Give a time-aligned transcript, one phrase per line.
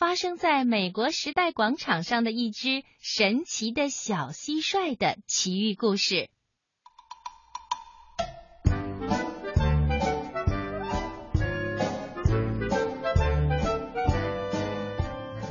[0.00, 6.30] 发生在美国时代广场上的一只神奇的小蟋蟀的奇遇故事。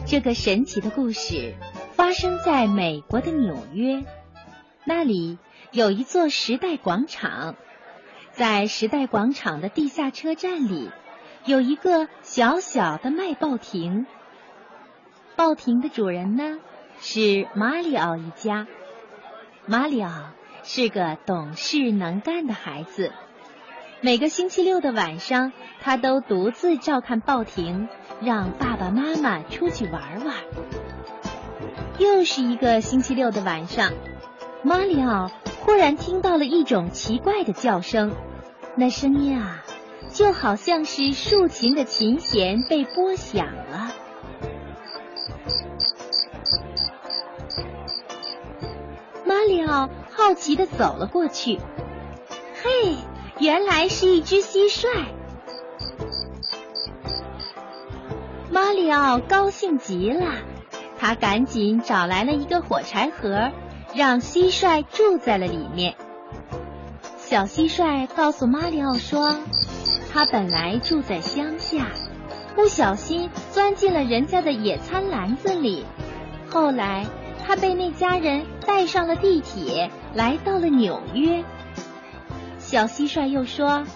[0.08, 1.54] 这个神奇的故事
[1.92, 4.04] 发生在美国的纽约，
[4.84, 5.38] 那里
[5.72, 7.56] 有一座时代广场，
[8.32, 10.90] 在时代广场的地下车站里
[11.46, 14.08] 有一个小小的卖报亭。
[15.40, 16.58] 报亭的主人呢
[17.00, 18.68] 是马里奥一家，
[19.66, 20.12] 马里奥
[20.64, 23.14] 是个懂事能干的孩子。
[24.02, 27.88] 每个星期六的晚上，他都独自照看报亭，
[28.20, 30.36] 让爸爸妈妈出去玩玩。
[32.00, 33.94] 又是一个星期六的晚上，
[34.62, 35.32] 马里奥
[35.62, 38.12] 忽然听到了一种奇怪的叫声，
[38.76, 39.64] 那声音啊，
[40.12, 43.94] 就好像是竖琴的琴弦被拨响了。
[49.50, 51.58] 马里奥好奇的走了过去，
[52.62, 52.96] 嘿！
[53.40, 54.86] 原来是一只蟋蟀，
[58.52, 60.36] 马里奥高兴极了，
[61.00, 63.50] 他赶紧找来了一个火柴盒，
[63.96, 65.96] 让蟋蟀住在了里面。
[67.18, 69.36] 小蟋蟀告诉马里奥说，
[70.14, 71.88] 他本来住在乡下，
[72.56, 75.88] 不小心钻进了人家的野餐篮子里，
[76.52, 77.08] 后来
[77.50, 81.44] 他被那家人带上了地铁，来到了纽约。
[82.60, 83.88] 小蟋蟀又说：“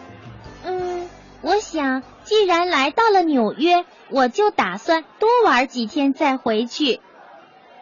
[0.65, 1.07] 嗯，
[1.41, 6.99] 我想既然来到了纽约，我就打算多玩几天再回去。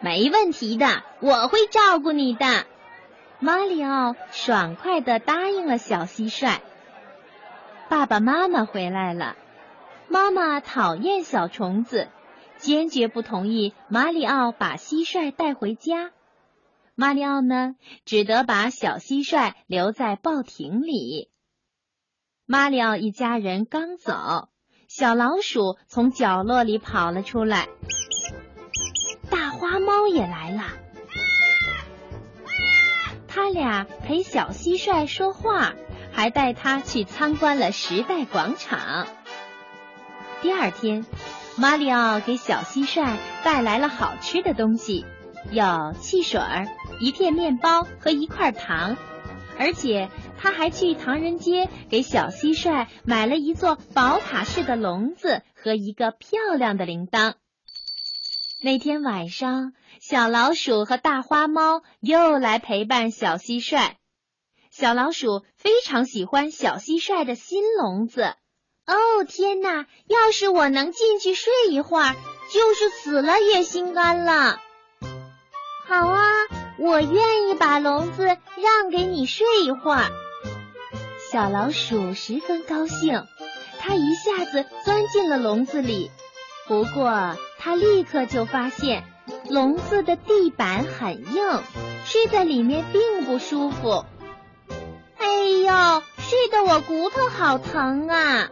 [0.02, 2.66] 没问题的，我会照顾你的。”
[3.40, 6.58] 马里奥爽快的答应了小蟋蟀。
[7.88, 9.38] 爸爸妈妈回来了，
[10.10, 12.10] 妈妈讨厌小虫子，
[12.62, 16.12] 坚决不同意马里奥把蟋蟀带回家。
[16.94, 21.32] 马里奥呢，只得把小蟋蟀留在报亭里。
[22.46, 24.50] 马里奥一家人刚走，
[24.88, 27.68] 小老鼠从角落里跑了出来，
[29.32, 30.64] 大花猫也来了。
[33.28, 35.74] 他俩陪小蟋蟀说话，
[36.12, 39.08] 还带它去参观了时代广场。
[40.42, 41.06] 第二天，
[41.62, 45.06] 马里奥给小蟋蟀带来了好吃的东西，
[45.52, 46.68] 有汽水儿。
[47.00, 48.98] 一片面包和一块糖，
[49.60, 57.36] 而且他还去唐人街给小蟋蟀买了一座宝塔式的笼子和一个漂亮的铃铛。
[58.64, 63.92] 那天晚上，小老鼠和大花猫又来陪伴小蟋蟀。
[64.72, 68.34] 小老鼠非常喜欢小蟋蟀的新笼子。
[68.92, 69.86] 哦，天哪！
[70.08, 72.16] 要是我能进去睡一会儿，
[72.52, 74.60] 就是死了也心甘了。
[75.88, 76.22] 好啊。
[76.78, 80.06] 我愿意把笼子让给你睡一会儿。
[81.32, 83.28] 小老鼠十分高兴，
[83.80, 86.10] 它一下子钻进了笼子里。
[86.68, 89.04] 不过，它立刻就发现
[89.48, 91.62] 笼子的地板很硬，
[92.04, 94.04] 睡在里面并不舒服。
[95.20, 98.50] 哎呦，睡得我骨头好疼啊！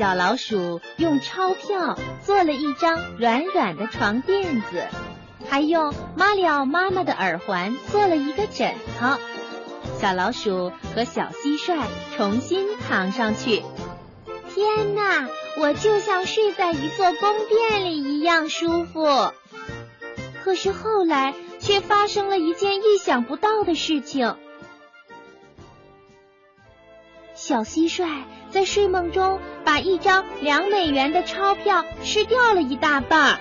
[0.00, 4.86] 小老鼠用钞票做了一张软软的床垫子。
[5.46, 9.18] 还用马里奥妈妈的耳环做了一个枕头，
[9.98, 11.84] 小老鼠和小蟋蟀
[12.16, 13.62] 重新躺上去。
[14.54, 15.28] 天哪，
[15.58, 19.04] 我就像睡在一座宫殿里一样舒服。
[20.42, 24.34] 可是后来却发生了一件意想不到的事情，
[27.34, 28.08] 小蟋蟀
[28.50, 33.38] 在睡梦中把一张两美元的钞票吃掉了一大半。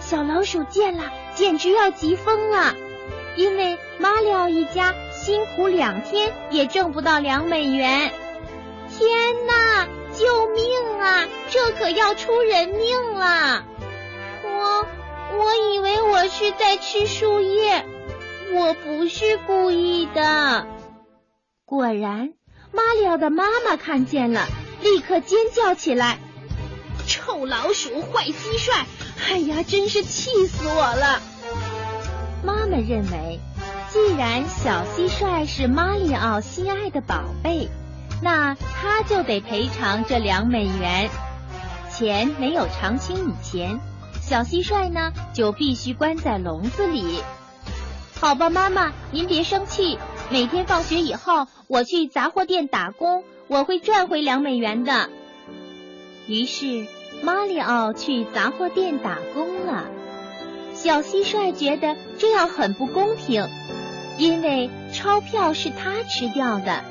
[0.00, 1.04] 小老鼠见了。
[1.34, 2.74] 简直要急疯了，
[3.36, 8.12] 因为马里奥一家辛苦两天也挣不到两美元。
[8.90, 11.26] 天哪，救命啊！
[11.48, 13.64] 这可要出人命了！
[14.44, 14.86] 我
[15.38, 17.86] 我以为我是在吃树叶，
[18.52, 20.66] 我不是故意的。
[21.64, 22.34] 果然，
[22.72, 24.46] 马里奥的妈妈看见了，
[24.82, 26.18] 立刻尖叫起来
[27.06, 28.72] ：“臭老鼠，坏蟋蟀！”
[29.28, 31.20] 哎呀，真是气死我了！
[32.42, 33.40] 妈妈认为，
[33.90, 37.68] 既然小蟋蟀是马里奥心爱的宝贝，
[38.22, 41.10] 那他就得赔偿这两美元。
[41.92, 43.80] 钱没有偿清以前，
[44.22, 47.22] 小蟋蟀呢就必须关在笼子里。
[48.18, 49.98] 好吧，妈妈，您别生气。
[50.32, 55.10] 每天放学以后，我去杂货店打工，我会赚回两美元的。
[56.26, 56.86] 于是。
[57.22, 59.84] 马里奥去杂货店打工了。
[60.74, 63.46] 小蟋蟀觉得这样很不公平，
[64.18, 66.82] 因为钞票是他吃掉的，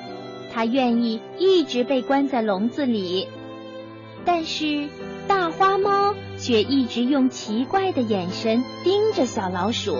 [0.53, 3.27] 他愿意一直被关在笼子里。
[4.23, 4.87] 但是
[5.27, 9.97] 大花猫却一直用奇怪的眼神盯着小老鼠。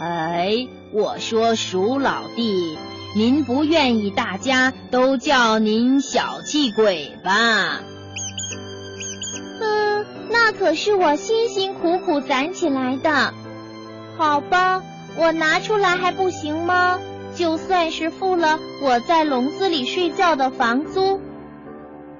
[0.00, 2.78] 哎，我说鼠老弟，
[3.16, 7.80] 您不愿意大家都叫您小气鬼吧？
[9.60, 13.34] 嗯，那可是我辛辛苦苦攒起来的。
[14.16, 14.84] 好吧，
[15.16, 17.00] 我拿出来还不行吗？
[17.34, 21.20] 就算是付了我在笼子里睡觉的房租。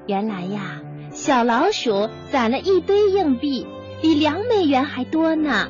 [0.06, 0.80] 原来呀，
[1.12, 3.68] 小老鼠攒了一堆硬币，
[4.02, 5.68] 比两美元还多呢。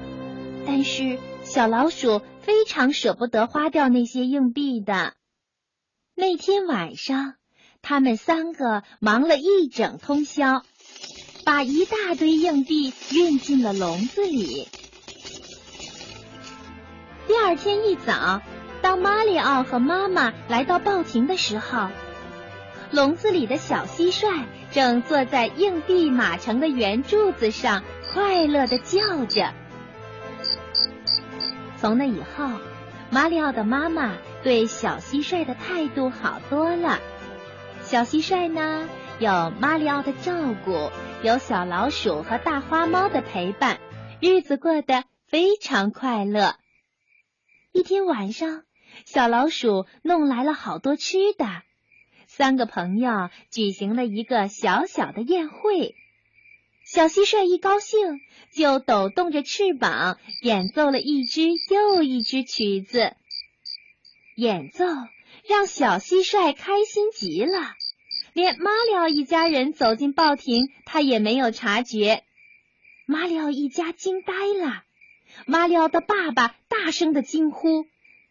[0.67, 1.19] 但是。
[1.49, 5.15] 小老鼠非常舍不得花掉那些硬币的。
[6.15, 7.37] 那天晚上，
[7.81, 10.63] 他们三个忙了一整通宵，
[11.47, 14.69] 把一大堆硬币运进了笼子里。
[17.27, 18.43] 第二天一早，
[18.83, 21.89] 当马里奥和妈妈来到报亭的时候，
[22.91, 29.55] 笼子里的小蟋蟀正坐在硬币码成的圆柱子上，快乐的叫着。
[31.81, 32.59] 从那以后，
[33.11, 36.99] 马里奥的妈妈对小蟋蟀的态度好多了。
[37.83, 38.89] 小蟋蟀呢，
[39.21, 40.35] 有马里奥的照
[40.65, 40.91] 顾，
[41.23, 43.79] 有小老鼠和大花猫的陪伴，
[44.21, 46.57] 日子过得非常快乐。
[47.73, 48.65] 一天晚上，
[49.05, 51.47] 小老鼠弄来了好多吃的，
[52.27, 55.95] 三个朋友举行了一个小小的宴会。
[56.91, 63.13] 小蟋蟀一高兴，就抖动着翅膀，演奏了一支又一支曲子。
[64.35, 64.87] 演奏
[65.47, 67.75] 让小蟋蟀开心极了，
[68.33, 72.25] 连马里奥一家人走进报亭，他也没有察觉。
[73.05, 74.83] 马里奥一家惊呆了，
[75.45, 77.85] 马里奥的爸爸大声的惊呼：“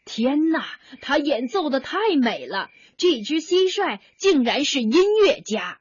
[0.04, 0.66] 天哪，
[1.00, 2.72] 他演奏的太美了！
[2.98, 4.92] 这只蟋蟀竟然是音
[5.24, 5.80] 乐家！”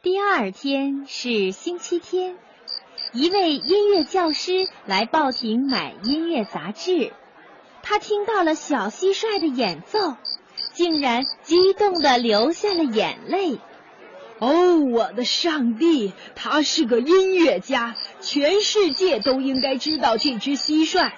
[0.00, 2.36] 第二天是星期天，
[3.12, 7.12] 一位音乐教师来报亭买音乐杂志。
[7.82, 10.14] 他听到了小蟋蟀的演奏，
[10.72, 13.58] 竟然激动的流下了眼泪。
[14.38, 21.10] 哦，我的上帝，他是个音乐家，全世界都应该知道这只蟋蟀。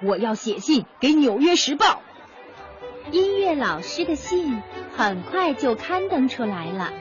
[0.00, 2.02] 我要写信给《纽约时报》。
[3.10, 4.62] 音乐老师的信
[4.96, 6.92] 很快就刊登出来了。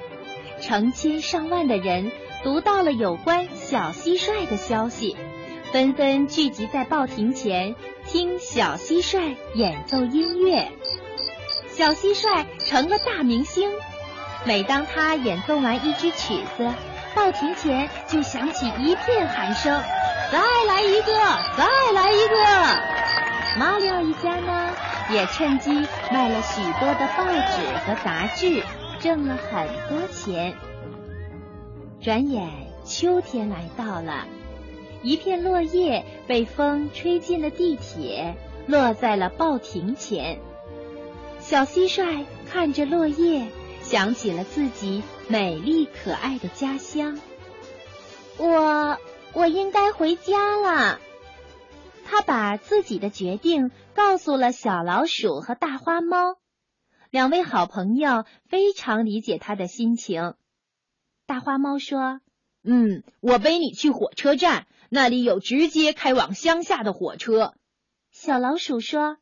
[0.62, 2.12] 成千上万的人
[2.44, 5.16] 读到了有关小蟋蟀的消息，
[5.72, 7.76] 纷纷聚集在报亭前
[8.06, 10.72] 听小蟋蟀演奏音乐。
[11.70, 13.70] 小蟋蟀成了大明星，
[14.46, 16.74] 每当他演奏完一支曲子，
[17.14, 19.80] 报亭前就响起一片喊声
[20.32, 21.14] ：“再来一个，
[21.56, 22.36] 再来一个！”
[23.60, 24.72] 马里奥一家呢，
[25.12, 28.64] 也趁机卖了许多的报纸和杂志。
[29.00, 30.56] 挣了很多钱。
[32.02, 32.50] 转眼
[32.86, 34.28] 秋天来到了，
[35.02, 38.36] 一片落叶被风吹进了地铁，
[38.68, 40.40] 落在了报亭前。
[41.40, 43.48] 小蟋蟀看着落叶，
[43.82, 47.20] 想起了自己美丽可爱的家乡。
[48.38, 48.98] 我
[49.34, 51.00] 我应该回家了。
[52.06, 56.36] 他把自己的决定告诉了小老鼠和大花猫。
[57.10, 60.34] 两位好朋友非常理解他的心情。
[61.26, 62.22] 大花猫说
[62.64, 67.54] ：“嗯，我背你去火车站，那里有直接开往乡下的火车。”
[68.12, 69.18] 小老鼠说：“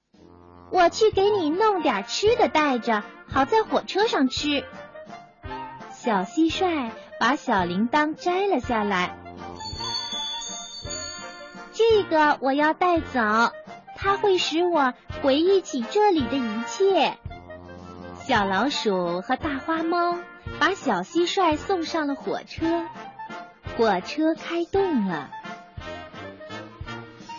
[0.72, 4.64] 我去给你弄点吃的带着，好在火车上吃。”
[5.92, 9.18] 小蟋蟀把小铃铛摘了下来，
[11.74, 13.20] 这个我要带走，
[13.96, 17.18] 它会使我回忆起这里的一切。
[18.28, 20.18] 小老鼠和大花猫
[20.60, 22.84] 把小蟋蟀送上了火车，
[23.78, 25.30] 火车开动了。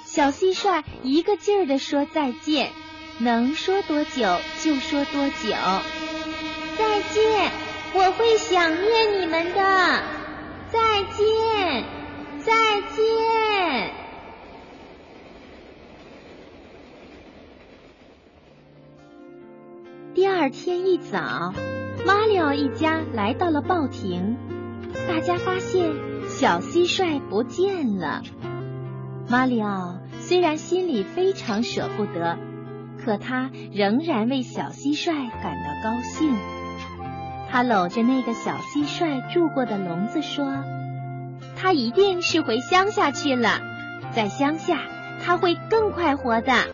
[0.04, 2.70] 小蟋蟀一个劲儿的说再见，
[3.18, 5.56] 能说多久就说多久。
[6.78, 7.50] 再见，
[7.92, 10.02] 我会想念你们的。
[10.70, 11.84] 再见，
[12.44, 14.05] 再见。
[20.46, 21.52] 二天一早，
[22.06, 24.36] 马里奥一家来到了报亭。
[25.08, 25.90] 大家发现
[26.28, 28.22] 小蟋蟀不见了。
[29.28, 32.38] 马里奥虽然心里非常舍不得，
[33.04, 35.12] 可他仍然为小蟋蟀
[35.42, 36.32] 感到高兴。
[37.50, 40.46] 他搂着那个小蟋蟀住过的笼子说
[41.58, 43.58] ：“他一定是回乡下去了，
[44.12, 44.78] 在乡下
[45.24, 46.52] 他会更快活的。”